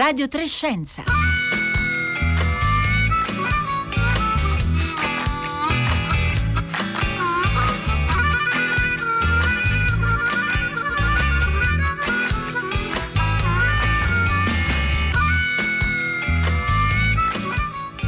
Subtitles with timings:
[0.00, 1.04] Radio Trescenza.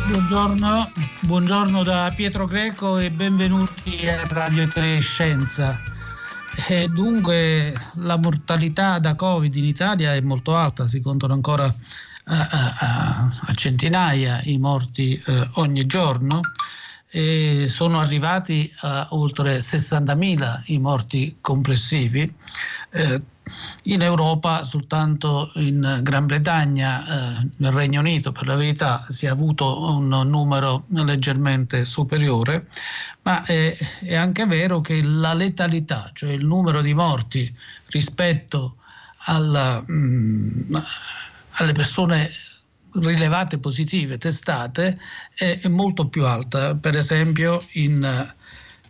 [0.06, 5.91] Buongiorno, buongiorno da Pietro Greco e benvenuti a Radio Trescenza.
[6.68, 12.48] E dunque la mortalità da Covid in Italia è molto alta, si contano ancora a,
[12.48, 16.40] a, a centinaia i morti eh, ogni giorno
[17.10, 22.32] e sono arrivati a oltre 60.000 i morti complessivi.
[22.90, 23.20] Eh,
[23.84, 29.28] in Europa soltanto in Gran Bretagna, eh, nel Regno Unito per la verità si è
[29.28, 32.66] avuto un numero leggermente superiore,
[33.22, 37.52] ma è, è anche vero che la letalità, cioè il numero di morti
[37.86, 38.76] rispetto
[39.24, 40.74] alla, mh, mm,
[41.52, 42.30] alle persone
[42.94, 44.98] rilevate positive, testate,
[45.34, 46.74] è, è molto più alta.
[46.74, 48.34] Per esempio in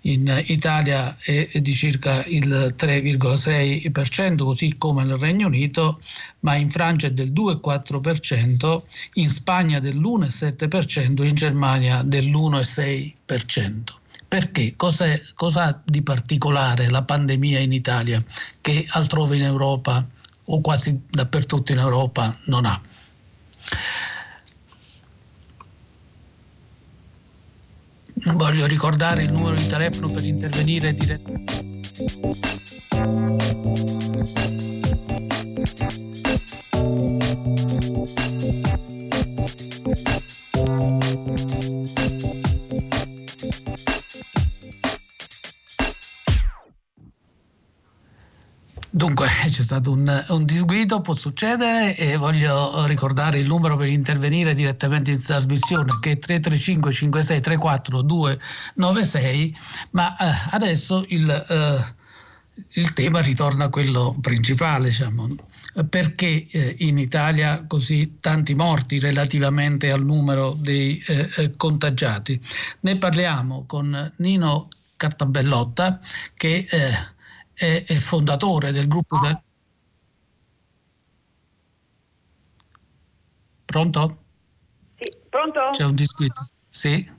[0.02, 6.00] in Italia è di circa il 3,6%, così come nel Regno Unito,
[6.40, 8.82] ma in Francia è del 2,4%,
[9.14, 13.82] in Spagna dell'1,7%, in Germania dell'1,6%.
[14.26, 14.74] Perché?
[14.76, 18.22] Cos'è, cosa di particolare la pandemia in Italia
[18.60, 20.06] che altrove in Europa
[20.46, 22.80] o quasi dappertutto in Europa non ha?
[28.34, 31.62] Voglio ricordare il numero di telefono per intervenire direttamente.
[49.52, 55.10] C'è stato un, un, disguido, può succedere e voglio ricordare il numero per intervenire direttamente
[55.10, 59.56] in trasmissione che è 335 56 34 296,
[59.90, 61.94] ma eh, adesso il, eh,
[62.80, 65.28] il, tema ritorna a quello principale, diciamo.
[65.88, 72.40] Perché eh, in Italia così tanti morti relativamente al numero dei eh, eh, contagiati?
[72.80, 76.00] Ne parliamo con Nino Cartabellotta
[76.34, 77.11] che eh,
[77.54, 79.40] è, è fondatore del gruppo del...
[83.64, 84.24] Pronto?
[84.98, 85.70] Sì, pronto?
[85.72, 86.46] C'è un disquito.
[86.68, 87.10] Sì.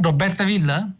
[0.00, 0.90] Roberta Villa?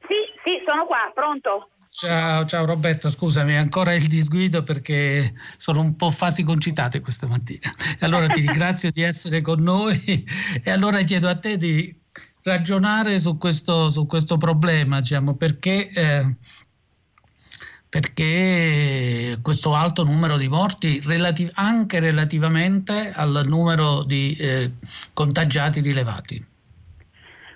[0.00, 1.66] Sì, sì, sono qua, pronto.
[1.90, 7.72] Ciao, ciao Roberto, scusami, ancora il disguido perché sono un po' fasi concitate questa mattina.
[8.00, 10.24] Allora ti ringrazio di essere con noi
[10.62, 11.94] e allora chiedo a te di
[12.42, 16.36] ragionare su questo, su questo problema, diciamo, perché eh,
[17.88, 24.70] perché questo alto numero di morti relativ- anche relativamente al numero di eh,
[25.14, 26.46] contagiati rilevati.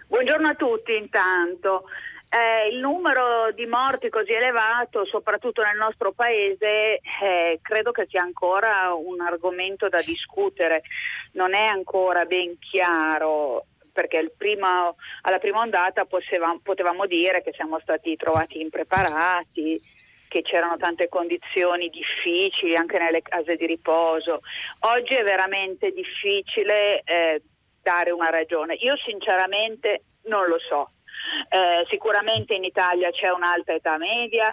[0.06, 1.82] Buongiorno a tutti intanto.
[2.30, 8.22] Eh, il numero di morti così elevato, soprattutto nel nostro paese, eh, credo che sia
[8.22, 10.82] ancora un argomento da discutere.
[11.32, 17.78] Non è ancora ben chiaro perché primo, alla prima ondata potevamo, potevamo dire che siamo
[17.80, 19.78] stati trovati impreparati,
[20.32, 24.40] che c'erano tante condizioni difficili anche nelle case di riposo.
[24.94, 27.42] Oggi è veramente difficile eh,
[27.82, 28.72] dare una ragione.
[28.76, 30.92] Io sinceramente non lo so.
[31.50, 34.50] Eh, sicuramente in Italia c'è un'alta età media,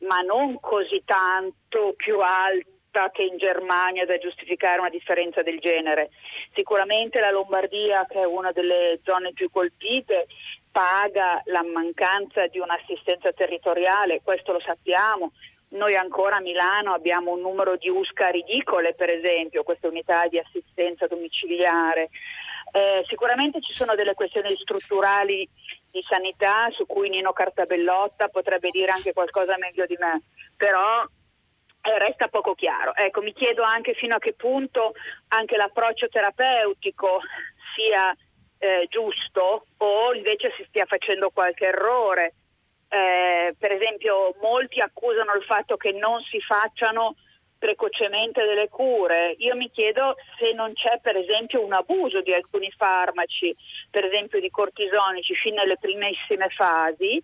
[0.00, 6.10] ma non così tanto più alta che in Germania da giustificare una differenza del genere.
[6.52, 10.26] Sicuramente la Lombardia, che è una delle zone più colpite,
[10.74, 15.30] paga la mancanza di un'assistenza territoriale, questo lo sappiamo.
[15.78, 20.36] Noi ancora a Milano abbiamo un numero di USCA ridicole, per esempio, queste unità di
[20.36, 22.10] assistenza domiciliare.
[22.72, 25.48] Eh, sicuramente ci sono delle questioni strutturali
[25.92, 30.18] di sanità su cui Nino Cartabellotta potrebbe dire anche qualcosa meglio di me,
[30.56, 31.04] però
[31.82, 32.92] eh, resta poco chiaro.
[32.96, 34.92] Ecco, mi chiedo anche fino a che punto
[35.28, 37.20] anche l'approccio terapeutico
[37.74, 38.12] sia
[38.64, 42.32] eh, giusto o invece si stia facendo qualche errore.
[42.88, 47.14] Eh, per esempio molti accusano il fatto che non si facciano
[47.58, 49.34] precocemente delle cure.
[49.38, 53.52] Io mi chiedo se non c'è per esempio un abuso di alcuni farmaci,
[53.90, 57.22] per esempio di cortisonici, fin nelle primissime fasi,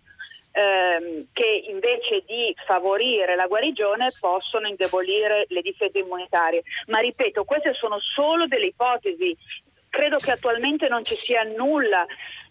[0.51, 6.61] ehm, che invece di favorire la guarigione possono indebolire le difese immunitarie.
[6.87, 9.35] Ma ripeto, queste sono solo delle ipotesi
[9.91, 12.03] credo che attualmente non ci sia nulla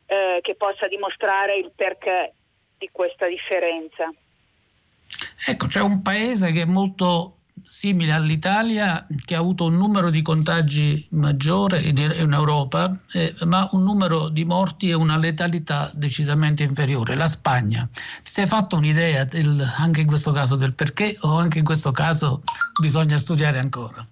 [0.06, 2.34] eh, che possa dimostrare il perché
[2.78, 4.12] di questa differenza.
[5.46, 10.22] Ecco, c'è un paese che è molto simile all'Italia che ha avuto un numero di
[10.22, 17.14] contagi maggiore in Europa, eh, ma un numero di morti e una letalità decisamente inferiore,
[17.14, 17.88] la Spagna.
[17.92, 21.90] Ti sei fatto un'idea del, anche in questo caso del perché o anche in questo
[21.90, 22.42] caso
[22.80, 24.06] bisogna studiare ancora?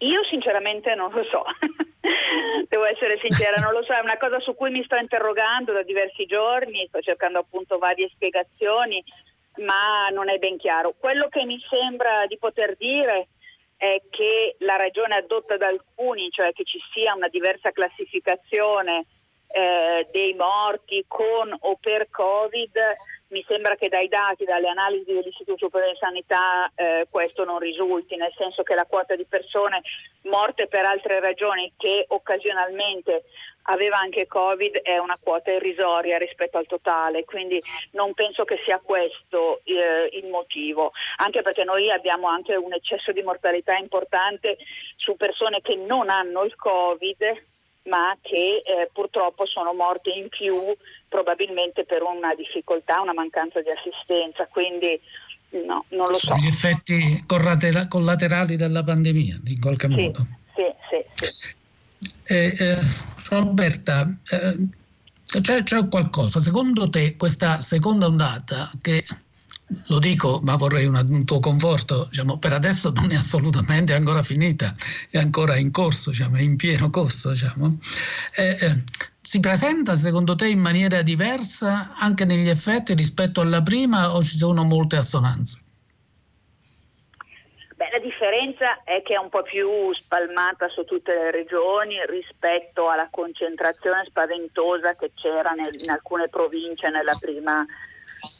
[0.00, 1.42] Io sinceramente non lo so,
[2.68, 5.82] devo essere sincera, non lo so, è una cosa su cui mi sto interrogando da
[5.82, 9.02] diversi giorni, sto cercando appunto varie spiegazioni,
[9.64, 10.92] ma non è ben chiaro.
[10.96, 13.26] Quello che mi sembra di poter dire
[13.76, 19.04] è che la ragione adotta da alcuni, cioè che ci sia una diversa classificazione
[19.52, 22.72] eh, dei morti con o per Covid,
[23.28, 28.16] mi sembra che dai dati, dalle analisi dell'Istituto Superiore di Sanità eh, questo non risulti,
[28.16, 29.80] nel senso che la quota di persone
[30.22, 33.22] morte per altre ragioni che occasionalmente
[33.70, 37.60] aveva anche Covid è una quota irrisoria rispetto al totale, quindi
[37.92, 43.12] non penso che sia questo eh, il motivo, anche perché noi abbiamo anche un eccesso
[43.12, 47.34] di mortalità importante su persone che non hanno il Covid
[47.88, 50.54] ma che eh, purtroppo sono morte in più
[51.08, 55.00] probabilmente per una difficoltà, una mancanza di assistenza, quindi
[55.66, 56.34] no, non lo so.
[56.36, 60.26] Gli effetti collaterali della pandemia, in qualche sì, modo.
[60.54, 61.56] Sì, sì, sì.
[62.26, 62.78] Eh, eh,
[63.30, 64.56] Roberta, eh,
[65.40, 69.04] c'è, c'è qualcosa, secondo te questa seconda ondata che
[69.88, 74.22] lo dico, ma vorrei una, un tuo conforto, diciamo, per adesso non è assolutamente ancora
[74.22, 74.74] finita,
[75.10, 77.30] è ancora in corso, diciamo, è in pieno corso.
[77.30, 77.78] Diciamo.
[78.34, 78.82] Eh, eh,
[79.20, 84.36] si presenta secondo te in maniera diversa anche negli effetti rispetto alla prima o ci
[84.36, 85.64] sono molte assonanze?
[87.76, 92.88] Beh, la differenza è che è un po' più spalmata su tutte le regioni rispetto
[92.88, 97.64] alla concentrazione spaventosa che c'era nel, in alcune province nella prima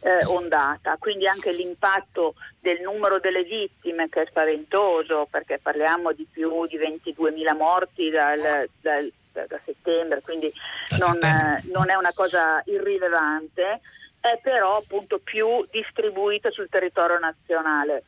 [0.02, 6.26] eh, ondata, quindi anche l'impatto del numero delle vittime che è spaventoso perché parliamo di
[6.30, 9.12] più di 22.000 morti dal, dal,
[9.46, 10.52] da, settembre, quindi
[10.98, 11.62] non, settembre.
[11.64, 13.80] Eh, non, è una cosa irrilevante,
[14.20, 18.04] è però appunto più distribuita sul territorio nazionale.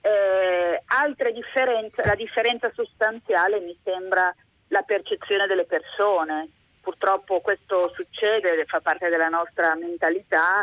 [0.00, 4.34] Eh, altre differenze, la differenza sostanziale mi sembra
[4.68, 6.48] la percezione delle persone.
[6.82, 10.62] Purtroppo questo succede, fa parte della nostra mentalità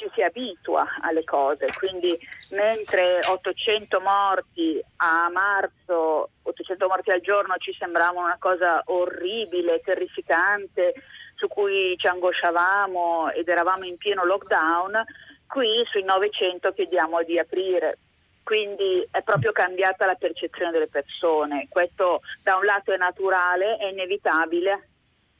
[0.00, 2.18] ci si abitua alle cose, quindi
[2.52, 10.94] mentre 800 morti a marzo, 800 morti al giorno ci sembravano una cosa orribile, terrificante,
[11.36, 15.02] su cui ci angosciavamo ed eravamo in pieno lockdown,
[15.46, 17.98] qui sui 900 chiediamo di aprire.
[18.42, 21.66] Quindi è proprio cambiata la percezione delle persone.
[21.68, 24.89] Questo da un lato è naturale, è inevitabile,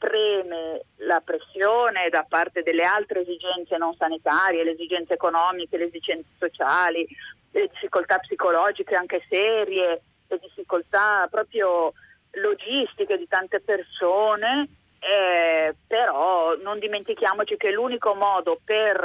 [0.01, 6.31] preme la pressione da parte delle altre esigenze non sanitarie, le esigenze economiche, le esigenze
[6.39, 7.07] sociali,
[7.53, 11.91] le difficoltà psicologiche anche serie, le difficoltà proprio
[12.31, 14.67] logistiche di tante persone,
[15.01, 18.97] eh, però non dimentichiamoci che l'unico modo per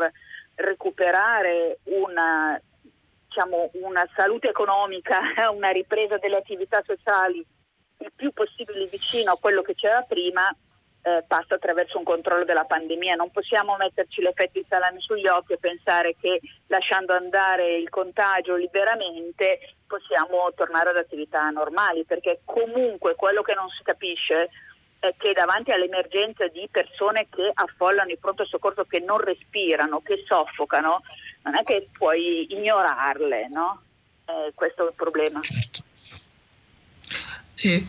[0.55, 2.59] recuperare una,
[3.27, 5.21] diciamo, una salute economica,
[5.55, 7.47] una ripresa delle attività sociali
[7.99, 10.55] il più possibile vicino a quello che c'era prima
[11.07, 13.15] eh, passa attraverso un controllo della pandemia.
[13.15, 18.57] Non possiamo metterci l'effetto di salame sugli occhi e pensare che lasciando andare il contagio
[18.57, 24.51] liberamente possiamo tornare ad attività normali, perché comunque quello che non si capisce
[24.99, 30.25] è che davanti all'emergenza di persone che affollano il pronto soccorso, che non respirano, che
[30.27, 31.01] soffocano,
[31.45, 33.81] non è che puoi ignorarle, no?
[34.25, 35.41] Eh, questo è il problema.
[35.41, 35.85] Certo.
[37.59, 37.85] E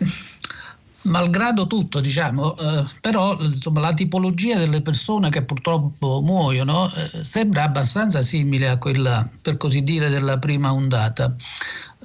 [1.03, 7.63] malgrado tutto, diciamo, eh, però insomma, la tipologia delle persone che purtroppo muoiono eh, sembra
[7.63, 11.35] abbastanza simile a quella, per così dire, della prima ondata.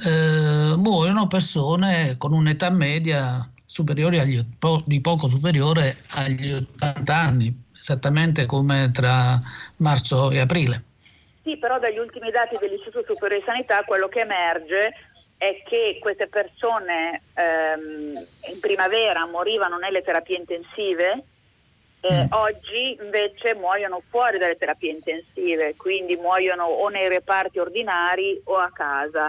[0.05, 7.63] Eh, muoiono persone con un'età media superiore agli, po- di poco superiore agli 80 anni,
[7.79, 9.41] esattamente come tra
[9.77, 10.85] marzo e aprile.
[11.43, 14.93] Sì, però dagli ultimi dati dell'Istituto Superiore di Sanità quello che emerge
[15.39, 18.13] è che queste persone ehm,
[18.53, 21.25] in primavera morivano nelle terapie intensive,
[22.01, 28.57] eh, oggi invece muoiono fuori dalle terapie intensive, quindi muoiono o nei reparti ordinari o
[28.57, 29.29] a casa.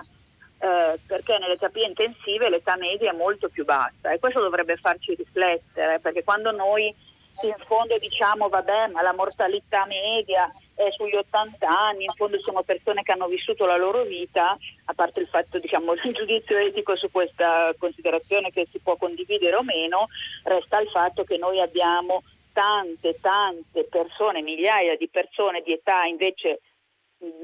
[0.59, 5.13] Eh, perché nelle terapie intensive l'età media è molto più bassa e questo dovrebbe farci
[5.13, 6.95] riflettere perché quando noi
[7.41, 12.61] in fondo diciamo vabbè ma la mortalità media è sugli 80 anni, in fondo siamo
[12.65, 16.95] persone che hanno vissuto la loro vita, a parte il fatto diciamo il giudizio etico
[16.95, 20.07] su questa considerazione che si può condividere o meno,
[20.43, 22.23] resta il fatto che noi abbiamo
[22.53, 26.59] tante tante persone, migliaia di persone di età invece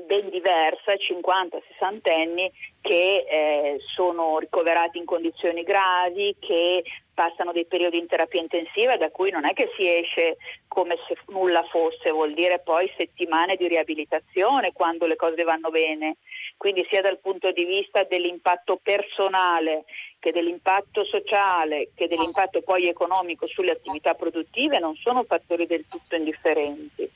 [0.06, 2.50] ben diversa, 50-60 anni,
[2.82, 6.84] che eh, sono ricoverati in condizioni gravi, che
[7.14, 10.36] passano dei periodi in terapia intensiva da cui non è che si esce
[10.68, 16.18] come se nulla fosse, vuol dire poi settimane di riabilitazione quando le cose vanno bene.
[16.56, 19.86] Quindi sia dal punto di vista dell'impatto personale
[20.20, 26.16] che dell'impatto sociale che dell'impatto poi economico sulle attività produttive non sono fattori del tutto
[26.16, 27.10] indifferenti.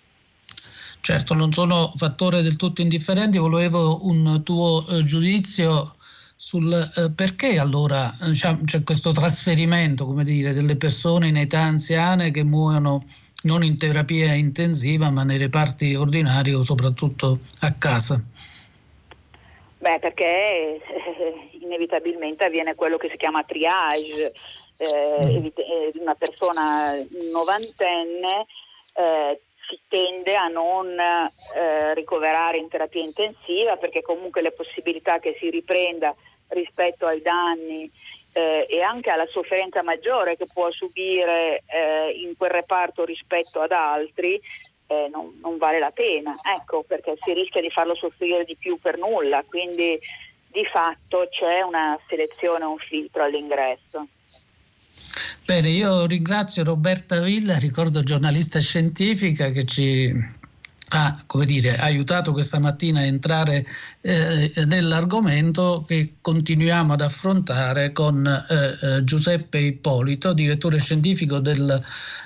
[1.04, 5.96] Certo, non sono fattori del tutto indifferenti, volevo un tuo eh, giudizio
[6.38, 12.32] sul eh, perché allora eh, c'è questo trasferimento come dire, delle persone in età anziane
[12.32, 13.04] che muoiono
[13.42, 18.24] non in terapia intensiva ma nei reparti ordinari o soprattutto a casa.
[19.80, 20.80] Beh, perché eh,
[21.60, 24.32] inevitabilmente avviene quello che si chiama triage,
[24.78, 25.46] eh, mm.
[25.48, 26.94] eh una persona
[27.34, 28.46] novantenne
[28.96, 29.42] eh,
[29.74, 35.50] si tende a non eh, ricoverare in terapia intensiva perché comunque le possibilità che si
[35.50, 36.16] riprenda
[36.50, 37.90] rispetto ai danni
[38.34, 43.72] eh, e anche alla sofferenza maggiore che può subire eh, in quel reparto rispetto ad
[43.72, 44.40] altri
[44.88, 48.78] eh, non, non, vale la pena, ecco perché si rischia di farlo soffrire di più
[48.80, 49.98] per nulla, quindi
[50.52, 54.08] di fatto c'è una selezione, un filtro all'ingresso.
[55.46, 60.42] Bene, io ringrazio Roberta Villa, ricordo giornalista scientifica che ci
[60.96, 63.66] ha dire, aiutato questa mattina a entrare
[64.02, 71.82] eh, nell'argomento che continuiamo ad affrontare con eh, eh Giuseppe Ippolito, direttore scientifico del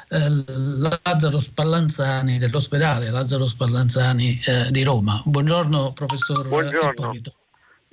[0.10, 5.20] eh, Lazzaro Spallanzani, dell'ospedale Lazzaro Spallanzani eh, di Roma.
[5.26, 6.92] Buongiorno professor Buongiorno.
[6.92, 7.32] Ippolito.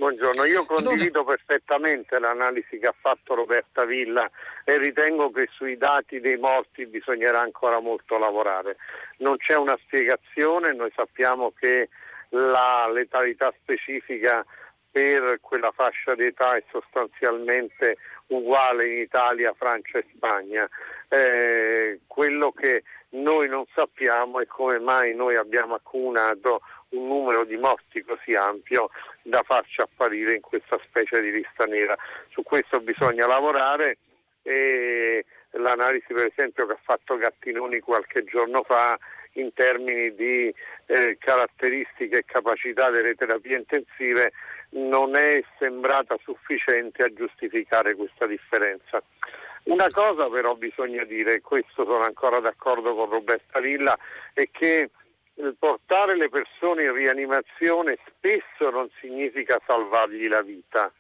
[0.05, 4.31] Buongiorno, io condivido perfettamente l'analisi che ha fatto Roberta Villa
[4.63, 8.77] e ritengo che sui dati dei morti bisognerà ancora molto lavorare.
[9.21, 11.89] Non c'è una spiegazione, noi sappiamo che
[12.33, 14.45] la letalità specifica
[14.91, 17.97] per quella fascia d'età è sostanzialmente
[18.27, 20.69] uguale in Italia, Francia e Spagna.
[21.09, 22.83] Eh, quello che
[23.15, 26.61] noi non sappiamo è come mai noi abbiamo accumulato
[26.95, 28.91] un numero di morti così ampio
[29.23, 31.97] da farci apparire in questa specie di lista nera.
[32.31, 33.97] Su questo bisogna lavorare
[34.45, 38.99] e l'analisi per esempio che ha fatto Gattinoni qualche giorno fa
[39.35, 40.55] in termini di
[40.87, 44.33] eh, caratteristiche e capacità delle terapie intensive
[44.71, 49.03] non è sembrata sufficiente a giustificare questa differenza.
[49.65, 53.97] Una cosa però bisogna dire, e questo sono ancora d'accordo con Roberta Villa,
[54.35, 54.91] è che
[55.59, 60.93] portare le persone in rianimazione spesso non significa salvargli la vita,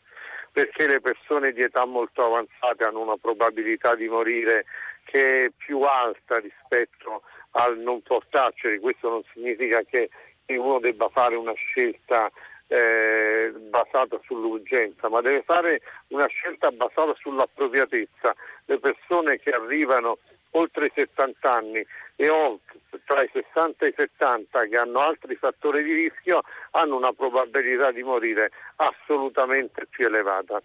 [0.52, 4.64] perché le persone di età molto avanzate hanno una probabilità di morire
[5.04, 7.22] che è più alta rispetto
[7.52, 8.78] al non portarceli.
[8.78, 10.10] Questo non significa che
[10.48, 12.30] uno debba fare una scelta
[12.66, 18.34] eh, basata sull'urgenza, ma deve fare una scelta basata sull'appropriatezza.
[18.66, 20.18] Le persone che arrivano
[20.56, 25.34] oltre i 70 anni e oltre, tra i 60 e i 70 che hanno altri
[25.36, 26.42] fattori di rischio
[26.72, 30.60] hanno una probabilità di morire assolutamente più elevata.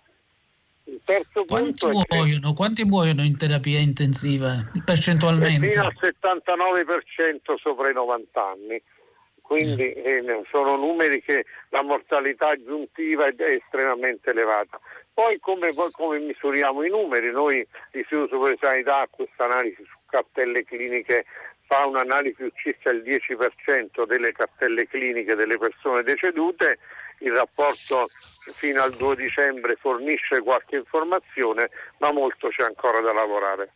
[1.45, 5.69] Quanti, muoiono, che, quanti muoiono in terapia intensiva percentualmente?
[5.69, 8.81] Fino al 79% sopra i 90 anni
[9.49, 14.79] quindi eh, sono numeri che la mortalità aggiuntiva è, estremamente elevata.
[15.11, 17.31] Poi come, come, misuriamo i numeri?
[17.31, 21.25] Noi, l'Istituto Superiore di Sanità, questa analisi su cartelle cliniche
[21.65, 26.77] fa un'analisi su circa il 10% delle cartelle cliniche delle persone decedute,
[27.21, 33.67] il rapporto fino al 2 dicembre fornisce qualche informazione, ma molto c'è ancora da lavorare.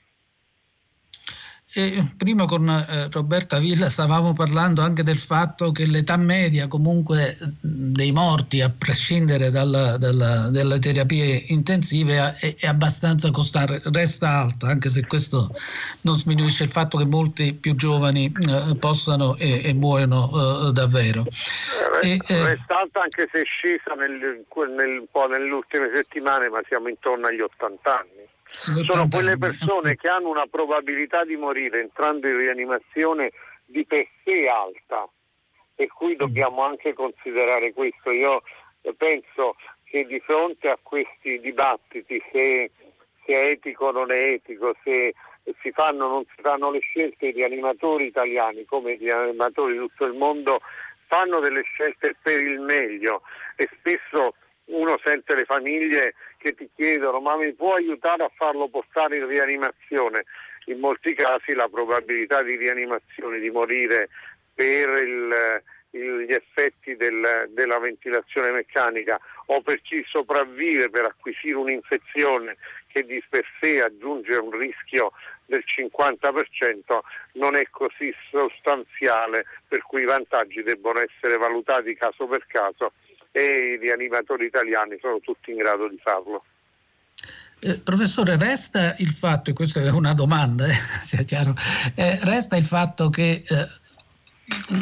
[1.75, 7.35] E prima con eh, Roberta Villa stavamo parlando anche del fatto che l'età media comunque
[7.61, 14.67] dei morti, a prescindere dalla, dalla, dalle terapie intensive, è, è, abbastanza costante, resta alta,
[14.67, 15.49] anche se questo
[16.01, 21.25] non sminuisce il fatto che molti più giovani eh, possano e, e muoiono eh, davvero.
[22.03, 26.49] E, eh, resta alta anche se è scesa nel, nel, un po' nelle ultime settimane,
[26.49, 31.81] ma siamo intorno agli 80 anni sono quelle persone che hanno una probabilità di morire
[31.81, 33.31] entrando in rianimazione
[33.65, 35.07] di per sé alta
[35.75, 38.11] per cui dobbiamo anche considerare questo.
[38.11, 38.43] Io
[38.95, 39.55] penso
[39.85, 42.71] che di fronte a questi dibattiti, se,
[43.25, 45.13] se è etico o non è etico, se
[45.61, 49.79] si fanno o non si fanno le scelte, i rianimatori italiani come i rianimatori di
[49.79, 50.61] tutto il mondo
[50.97, 53.23] fanno delle scelte per il meglio.
[53.55, 58.69] E spesso uno sente le famiglie che ti chiedono ma mi può aiutare a farlo
[58.69, 60.25] portare in rianimazione?
[60.65, 64.09] In molti casi la probabilità di rianimazione, di morire
[64.53, 72.57] per il, gli effetti del, della ventilazione meccanica o per chi sopravvive per acquisire un'infezione
[72.87, 75.11] che di per sé aggiunge un rischio
[75.45, 76.99] del 50%
[77.33, 82.93] non è così sostanziale per cui i vantaggi debbono essere valutati caso per caso
[83.33, 86.41] e i rianimatori italiani sono tutti in grado di farlo.
[87.61, 91.55] Eh, professore, resta il fatto, e questa è una domanda, eh, sia chiaro,
[91.95, 93.67] eh, resta il fatto che eh,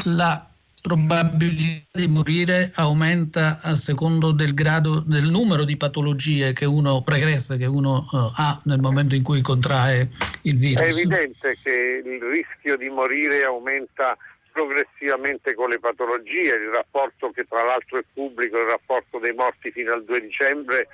[0.06, 0.46] la
[0.82, 7.56] probabilità di morire aumenta a secondo del grado del numero di patologie che uno pregressa,
[7.56, 10.10] che uno uh, ha nel momento in cui contrae
[10.42, 10.82] il virus.
[10.82, 14.18] È evidente che il rischio di morire aumenta
[14.52, 19.72] progressivamente con le patologie, il rapporto che tra l'altro è pubblico, il rapporto dei morti
[19.72, 20.88] fino al 2 dicembre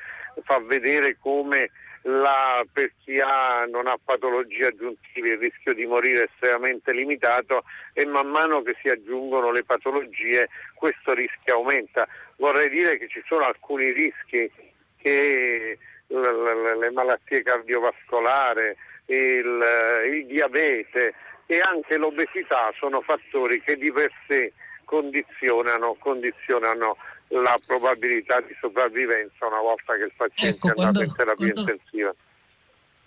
[0.43, 1.71] fa vedere come
[2.03, 7.63] la, per chi ha, non ha patologie aggiuntive il rischio di morire è estremamente limitato
[7.93, 12.07] e man mano che si aggiungono le patologie questo rischio aumenta.
[12.37, 14.49] Vorrei dire che ci sono alcuni rischi
[14.97, 18.73] che le malattie cardiovascolari,
[19.07, 19.63] il,
[20.11, 21.13] il diabete
[21.47, 26.97] e anche l'obesità sono fattori che di per sé condizionano, condizionano
[27.29, 31.71] la probabilità di sopravvivenza una volta che il paziente ecco, è andato in terapia quando,
[31.71, 32.13] intensiva.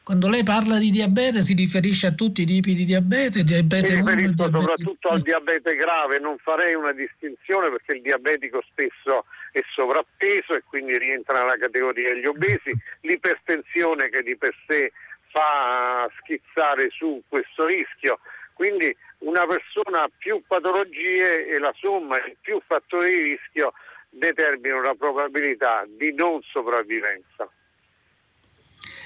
[0.02, 3.44] Quando lei parla di diabete si riferisce a tutti i tipi di diabete?
[3.44, 8.62] diabete Mi riferisco 1, soprattutto al diabete grave, non farei una distinzione perché il diabetico
[8.70, 14.92] spesso è sovrappeso e quindi rientra nella categoria degli obesi, l'ipertensione che di per sé
[15.30, 18.18] fa schizzare su questo rischio.
[18.54, 23.72] Quindi una persona ha più patologie e la somma di più fattori di rischio
[24.10, 27.46] determina una probabilità di non sopravvivenza.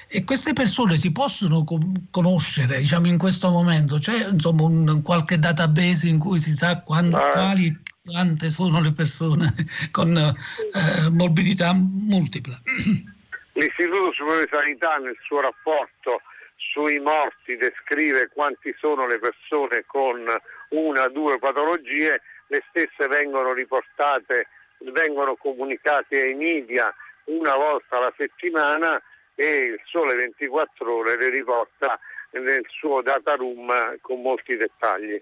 [0.08, 1.64] E queste persone si possono
[2.10, 3.98] conoscere diciamo, in questo momento?
[3.98, 7.30] C'è insomma, un, qualche database in cui si sa quando, ah.
[7.30, 9.54] quali, quante sono le persone
[9.90, 12.60] con eh, morbidità multipla?
[13.54, 16.20] L'Istituto Superiore di Sanità nel suo rapporto
[16.56, 20.24] sui morti descrive quanti sono le persone con
[20.70, 24.46] una o due patologie, le stesse vengono riportate
[24.92, 26.92] vengono comunicati ai media
[27.24, 29.00] una volta alla settimana
[29.34, 31.98] e il Sole 24 ore le riporta
[32.32, 35.20] nel suo data room con molti dettagli.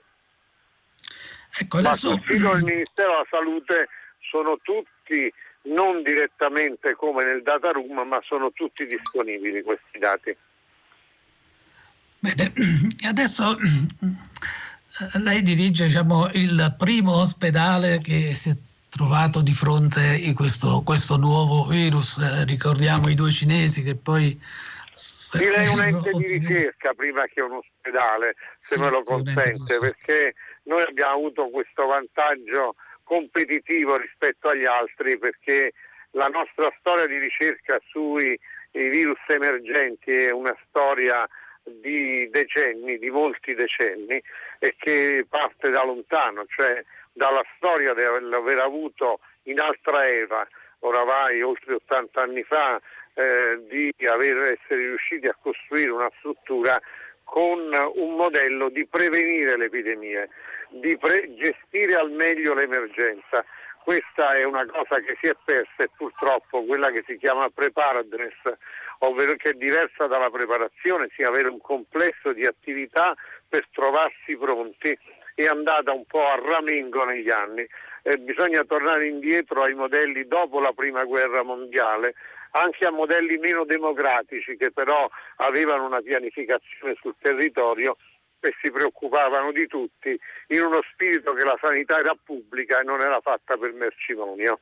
[1.60, 2.14] Ecco, adesso...
[2.14, 3.88] Ma sul sito del Ministero della Salute
[4.20, 5.32] sono tutti
[5.64, 10.36] non direttamente come nel data room, ma sono tutti disponibili questi dati.
[12.18, 12.52] Bene,
[13.04, 18.56] adesso eh, lei dirige diciamo, il primo ospedale che si è
[18.88, 22.18] trovato di fronte a questo, questo nuovo virus.
[22.18, 24.38] Eh, ricordiamo i due cinesi che poi...
[25.38, 30.34] Direi un ente di ricerca prima che un ospedale, se sì, me lo consente, perché
[30.64, 35.72] noi abbiamo avuto questo vantaggio competitivo rispetto agli altri perché
[36.12, 38.38] la nostra storia di ricerca sui
[38.70, 41.28] virus emergenti è una storia
[41.64, 44.20] di decenni, di molti decenni
[44.58, 50.46] e che parte da lontano, cioè dalla storia di aver avuto in altra era,
[50.80, 52.80] oramai oltre 80 anni fa,
[53.14, 56.80] eh, di aver, essere riusciti a costruire una struttura
[57.24, 57.60] con
[57.94, 60.28] un modello di prevenire le epidemie,
[60.72, 63.44] di pre- gestire al meglio l'emergenza
[63.82, 68.36] questa è una cosa che si è persa e purtroppo quella che si chiama preparedness,
[68.98, 73.14] ovvero che è diversa dalla preparazione, sia avere un complesso di attività
[73.48, 74.96] per trovarsi pronti
[75.34, 77.66] è andata un po' a ramengo negli anni.
[78.02, 82.14] Eh, bisogna tornare indietro ai modelli dopo la prima guerra mondiale,
[82.52, 87.96] anche a modelli meno democratici che però avevano una pianificazione sul territorio
[88.48, 93.00] e si preoccupavano di tutti in uno spirito che la sanità era pubblica e non
[93.00, 94.58] era fatta per mercimonio.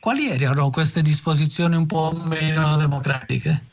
[0.00, 3.70] Quali erano queste disposizioni un po' meno democratiche?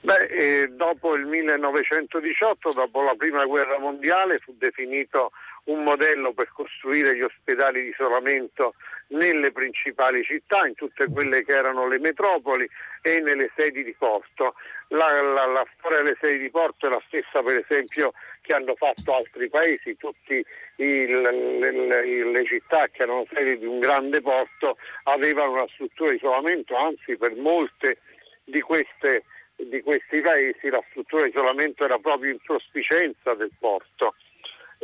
[0.00, 5.30] Beh, eh, dopo il 1918, dopo la prima guerra mondiale, fu definito
[5.64, 8.74] un modello per costruire gli ospedali di isolamento
[9.08, 12.68] nelle principali città, in tutte quelle che erano le metropoli
[13.00, 14.54] e nelle sedi di porto.
[14.88, 18.74] La, la, la storia delle sedi di porto è la stessa per esempio che hanno
[18.74, 20.44] fatto altri paesi, tutte
[20.76, 27.16] le, città che erano sedi di un grande porto avevano una struttura di isolamento, anzi
[27.16, 27.98] per molte
[28.44, 29.24] di queste
[29.56, 34.14] di questi paesi la struttura di isolamento era proprio in prospicienza del porto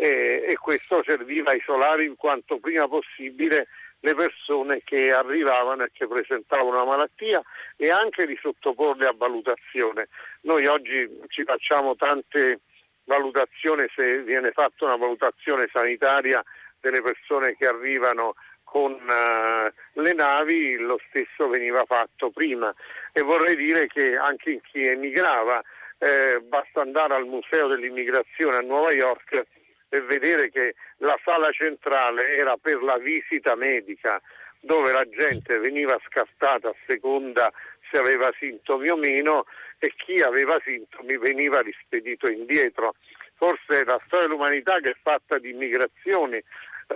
[0.01, 3.67] e, e questo serviva a isolare in quanto prima possibile
[4.01, 7.43] le persone che arrivavano e che presentavano una malattia
[7.77, 10.09] e anche di sottoporle a valutazione.
[10.43, 12.61] Noi oggi ci facciamo tante
[13.05, 16.43] valutazioni se viene fatta una valutazione sanitaria
[16.81, 18.35] delle persone che arrivano
[18.65, 22.73] con uh, le navi, lo stesso veniva fatto prima
[23.13, 25.61] e vorrei dire che anche chi emigrava
[25.99, 29.45] eh, basta andare al Museo dell'Immigrazione a New York
[29.91, 34.21] e vedere che la sala centrale era per la visita medica
[34.61, 37.53] dove la gente veniva scartata a seconda
[37.91, 39.47] se aveva sintomi o meno
[39.79, 42.95] e chi aveva sintomi veniva rispedito indietro.
[43.35, 46.43] Forse la storia dell'umanità che è fatta di immigrazioni,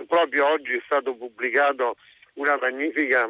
[0.07, 1.97] proprio oggi è stato pubblicato
[2.35, 3.29] una magnifica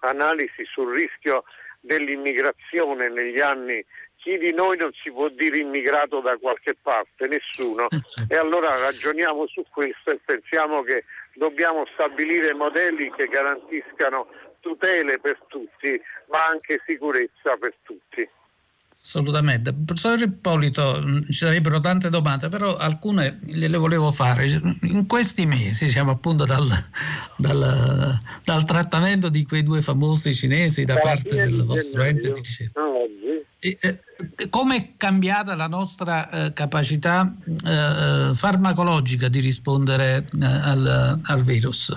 [0.00, 1.44] analisi sul rischio
[1.80, 3.84] dell'immigrazione negli anni
[4.24, 7.28] chi di noi non si può dire immigrato da qualche parte?
[7.28, 7.88] Nessuno.
[8.28, 14.26] E allora ragioniamo su questo e pensiamo che dobbiamo stabilire modelli che garantiscano
[14.60, 18.26] tutele per tutti, ma anche sicurezza per tutti.
[19.04, 19.74] Assolutamente.
[19.74, 24.46] Professor Ippolito, mm, ci sarebbero tante domande, però alcune le volevo fare.
[24.80, 26.66] In questi mesi, siamo appunto dal,
[27.36, 32.80] dal, dal trattamento di quei due famosi cinesi da parte del vostro ente di ricerca.
[34.50, 41.96] Come è cambiata la nostra eh, capacità eh, farmacologica di rispondere eh, al, al virus?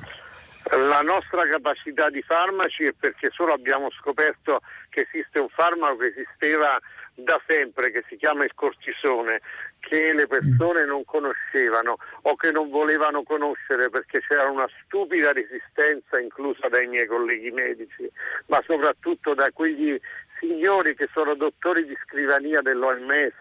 [0.69, 6.08] La nostra capacità di farmaci è perché solo abbiamo scoperto che esiste un farmaco che
[6.08, 6.80] esisteva
[7.17, 9.41] da sempre, che si chiama il cortisone,
[9.80, 16.19] che le persone non conoscevano o che non volevano conoscere perché c'era una stupida resistenza
[16.19, 18.08] inclusa dai miei colleghi medici,
[18.47, 19.99] ma soprattutto da quegli
[20.39, 23.34] signori che sono dottori di scrivania dell'OMS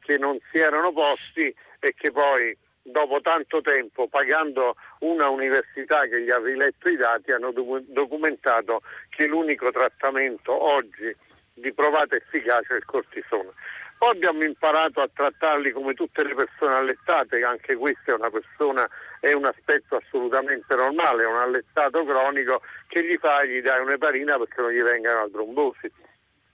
[0.00, 6.22] che non si erano posti e che poi dopo tanto tempo, pagando una università che
[6.22, 11.14] gli ha riletto i dati, hanno documentato che l'unico trattamento oggi
[11.60, 13.50] di provata efficacia il cortisone.
[13.98, 18.88] Poi abbiamo imparato a trattarli come tutte le persone allettate, anche questa è una persona,
[19.18, 24.38] è un aspetto assolutamente normale, è un allettato cronico che gli fai, gli dai un'eparina
[24.38, 25.90] perché non gli venga una trombosi.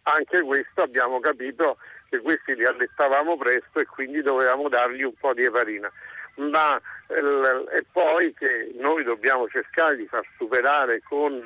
[0.07, 1.77] Anche questo abbiamo capito
[2.09, 5.91] che questi li allettavamo presto e quindi dovevamo dargli un po' di eparina
[6.37, 6.77] ma
[7.09, 11.43] eh, e poi che noi dobbiamo cercare di far superare con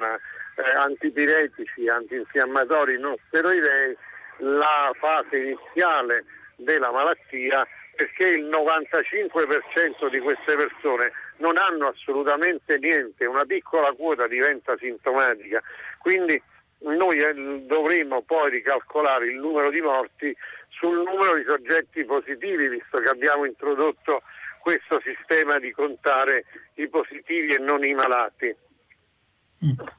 [0.59, 3.97] eh, antipiretici, antinfiammatori non steroidei
[4.39, 6.25] la fase iniziale
[6.57, 14.27] della malattia perché il 95% di queste persone non hanno assolutamente niente, una piccola quota
[14.29, 15.61] diventa sintomatica.
[15.99, 16.41] Quindi
[16.81, 17.35] noi eh,
[17.67, 20.37] dovremo poi ricalcolare il numero di morti
[20.69, 24.23] sul numero di soggetti positivi, visto che abbiamo introdotto
[24.61, 26.45] questo sistema di contare
[26.75, 28.55] i positivi e non i malati.
[29.65, 29.98] Mm.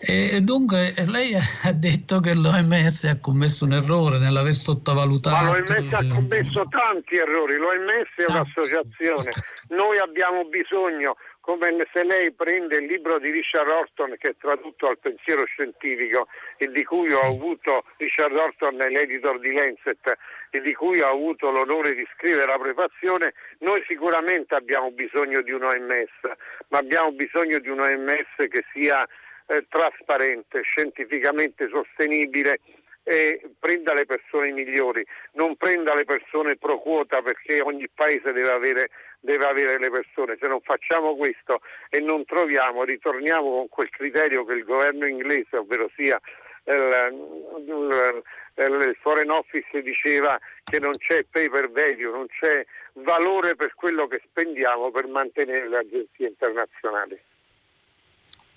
[0.00, 5.44] E dunque lei ha detto che l'OMS ha commesso un errore nell'aver sottovalutato.
[5.44, 9.32] Ma l'OMS ha commesso tanti errori, l'OMS è un'associazione,
[9.70, 14.86] noi abbiamo bisogno, come se lei prende il libro di Richard Horton che è tradotto
[14.86, 20.16] al pensiero scientifico e di cui ho avuto, Richard Horton è l'editor di Lancet
[20.50, 25.50] e di cui ho avuto l'onore di scrivere la prefazione, noi sicuramente abbiamo bisogno di
[25.50, 26.36] un OMS,
[26.68, 29.08] ma abbiamo bisogno di un OMS che sia
[29.48, 32.60] eh, trasparente, scientificamente sostenibile
[33.02, 38.52] e prenda le persone migliori, non prenda le persone pro quota perché ogni paese deve
[38.52, 40.36] avere, deve avere, le persone.
[40.38, 45.56] Se non facciamo questo e non troviamo, ritorniamo con quel criterio che il governo inglese,
[45.56, 46.20] ovvero sia
[46.64, 47.94] il,
[48.56, 54.06] il Foreign Office diceva che non c'è pay per value, non c'è valore per quello
[54.06, 57.18] che spendiamo per mantenere le agenzie internazionali.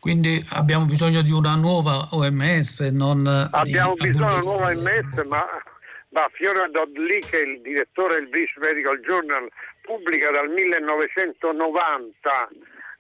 [0.02, 5.30] Quindi abbiamo bisogno di una nuova OMS, non Abbiamo di bisogno di una nuova OMS,
[5.30, 5.46] ma,
[6.10, 9.48] ma Fiona Dodley, che è il direttore del British Medical Journal,
[9.84, 12.50] pubblica dal 1990,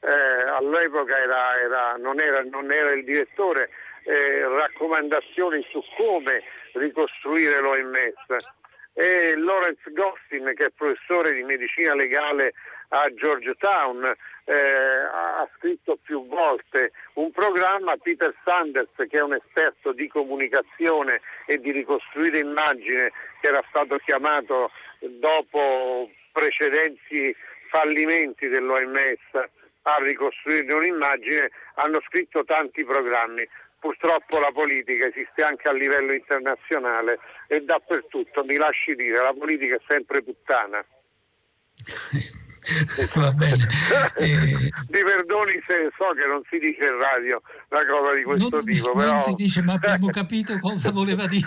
[0.02, 0.12] eh,
[0.56, 3.72] all'epoca era, era, non, era, non, era, il direttore,
[4.04, 8.60] eh, raccomandazioni su come ricostruire l'OMS.
[8.94, 12.54] E Lawrence Gostin, che è professore di medicina legale
[12.94, 14.04] a Georgetown,
[14.46, 21.22] eh, ha scritto più volte un programma, Peter Sanders che è un esperto di comunicazione
[21.46, 24.72] e di ricostruire immagine che era stato chiamato
[25.20, 27.36] dopo precedenti
[27.70, 29.50] fallimenti dell'OMS
[29.84, 33.48] a ricostruire un'immagine, hanno scritto tanti programmi.
[33.80, 39.76] Purtroppo la politica esiste anche a livello internazionale e dappertutto, mi lasci dire, la politica
[39.76, 40.86] è sempre puttana.
[43.16, 43.68] Va bene.
[44.22, 48.50] Eh, Mi perdoni se so che non si dice in radio una cosa di questo
[48.50, 48.88] non, tipo.
[48.94, 49.20] Non però...
[49.20, 51.46] si dice, ma abbiamo capito cosa voleva dire.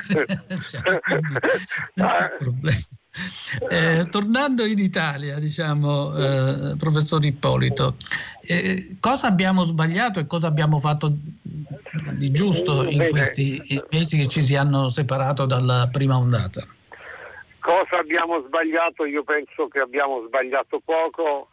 [0.70, 1.34] cioè, quindi,
[1.94, 2.78] nessun problema.
[3.70, 7.94] Eh, tornando in Italia, diciamo, eh, professor Ippolito,
[8.40, 11.14] eh, cosa abbiamo sbagliato e cosa abbiamo fatto
[12.10, 16.66] di giusto in questi mesi che ci si hanno separato dalla prima ondata?
[17.64, 19.06] Cosa abbiamo sbagliato?
[19.06, 21.48] Io penso che abbiamo sbagliato poco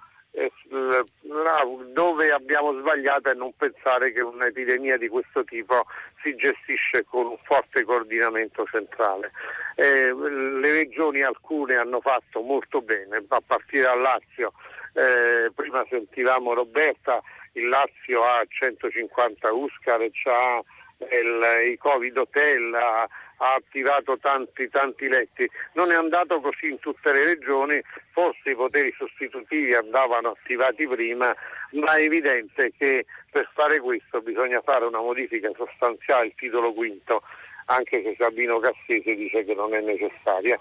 [1.93, 5.85] dove abbiamo sbagliato è non pensare che un'epidemia di questo tipo
[6.21, 9.31] si gestisce con un forte coordinamento centrale.
[9.75, 14.51] Eh, le regioni alcune hanno fatto molto bene, a partire dal Lazio,
[14.95, 17.21] eh, prima sentivamo Roberta,
[17.53, 20.61] il Lazio ha 150 Uscar, ha
[21.09, 25.49] il, i Covid Hotel, ha, ha attivato tanti, tanti letti.
[25.73, 31.35] Non è andato così in tutte le regioni, forse i poteri sostitutivi andavano attivati prima,
[31.71, 37.23] ma è evidente che per fare questo bisogna fare una modifica sostanziale al titolo quinto,
[37.65, 40.59] anche se Sabino Cassese dice che non è necessaria.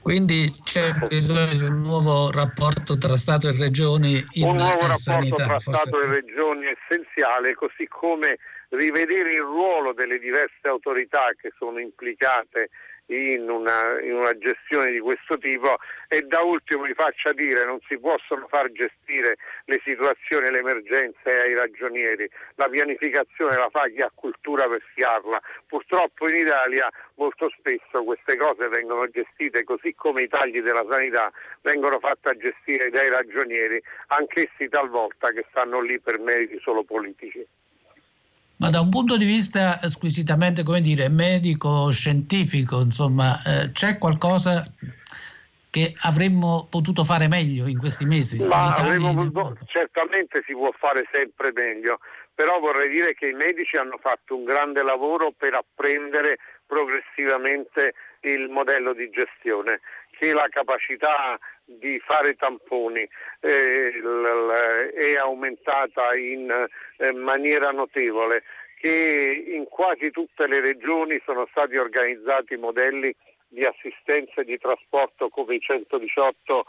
[0.00, 4.96] Quindi c'è bisogno di un nuovo rapporto tra Stato e Regioni in Un nuovo rapporto
[4.96, 8.38] sanità, tra Stato e Regioni è essenziale, così come
[8.70, 12.70] rivedere il ruolo delle diverse autorità che sono implicate
[13.06, 15.76] in una, in una, gestione di questo tipo
[16.08, 19.36] e da ultimo mi faccia dire non si possono far gestire
[19.66, 25.38] le situazioni le emergenze ai ragionieri, la pianificazione la fa chi ha cultura per fiarla.
[25.66, 31.30] Purtroppo in Italia molto spesso queste cose vengono gestite così come i tagli della sanità
[31.60, 37.46] vengono fatti a gestire dai ragionieri, anch'essi talvolta che stanno lì per meriti solo politici
[38.56, 44.64] ma da un punto di vista squisitamente, come dire, medico, scientifico, insomma, eh, c'è qualcosa
[45.70, 48.40] che avremmo potuto fare meglio in questi mesi?
[48.44, 51.98] Ma avremmo, certamente si può fare sempre meglio,
[52.32, 58.48] però vorrei dire che i medici hanno fatto un grande lavoro per apprendere progressivamente il
[58.50, 59.80] modello di gestione,
[60.24, 63.06] che la capacità di fare tamponi
[63.40, 63.92] eh,
[64.94, 66.50] è aumentata in
[66.96, 68.42] eh, maniera notevole,
[68.80, 73.14] che in quasi tutte le regioni sono stati organizzati modelli
[73.48, 76.66] di assistenza e di trasporto come i 118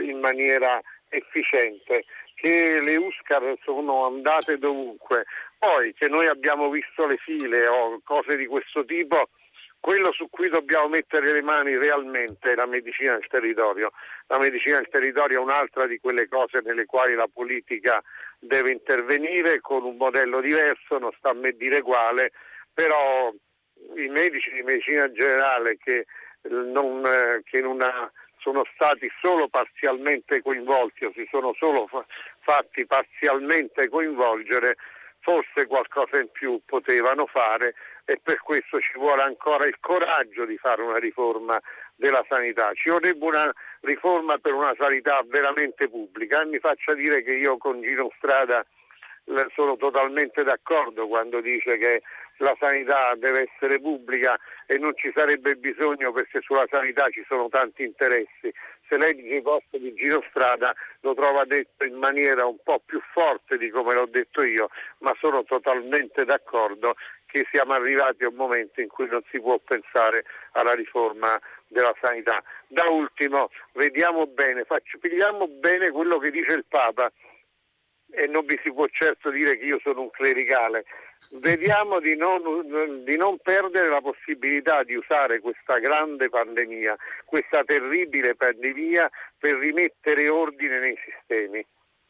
[0.00, 5.26] in maniera efficiente, che le USCAR sono andate dovunque.
[5.58, 9.28] Poi che noi abbiamo visto le file o cose di questo tipo
[9.82, 13.90] quello su cui dobbiamo mettere le mani realmente è la medicina del territorio.
[14.28, 18.00] La medicina del territorio è un'altra di quelle cose nelle quali la politica
[18.38, 22.30] deve intervenire con un modello diverso, non sta a me dire quale,
[22.72, 23.32] però
[23.96, 26.06] i medici di medicina generale che
[26.42, 27.02] non,
[27.42, 31.88] che non ha, sono stati solo parzialmente coinvolti o si sono solo
[32.38, 34.76] fatti parzialmente coinvolgere
[35.22, 40.56] forse qualcosa in più potevano fare e per questo ci vuole ancora il coraggio di
[40.56, 41.60] fare una riforma
[41.94, 42.72] della sanità.
[42.74, 47.80] Ci vorrebbe una riforma per una sanità veramente pubblica mi faccia dire che io con
[47.80, 48.64] Gino Strada
[49.54, 52.02] sono totalmente d'accordo quando dice che
[52.38, 54.36] la sanità deve essere pubblica
[54.66, 58.52] e non ci sarebbe bisogno perché sulla sanità ci sono tanti interessi.
[58.92, 63.00] Se lei dice i di Gino Strada lo trova detto in maniera un po' più
[63.14, 68.34] forte di come l'ho detto io, ma sono totalmente d'accordo che siamo arrivati a un
[68.34, 72.42] momento in cui non si può pensare alla riforma della sanità.
[72.68, 77.10] Da ultimo, vediamo bene, faccio, pigliamo bene quello che dice il Papa
[78.10, 80.84] e non vi si può certo dire che io sono un clericale.
[81.40, 82.42] Vediamo di non,
[83.04, 89.08] di non, perdere la possibilità di usare questa grande pandemia, questa terribile pandemia
[89.38, 91.64] per rimettere ordine nei sistemi.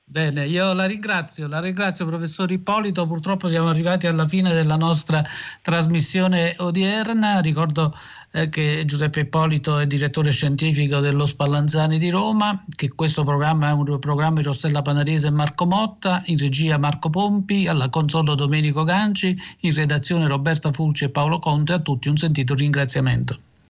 [0.05, 5.23] Bene, io la ringrazio, la ringrazio professor Ippolito, purtroppo siamo arrivati alla fine della nostra
[5.63, 7.97] trasmissione odierna, ricordo
[8.33, 13.73] eh, che Giuseppe Ippolito è direttore scientifico dello Spallanzani di Roma, che questo programma è
[13.73, 18.85] un programma di Rossella Panarese e Marco Motta, in regia Marco Pompi, alla console Domenico
[18.85, 23.39] Ganci, in redazione Roberta Fulci e Paolo Conte, a tutti un sentito ringraziamento.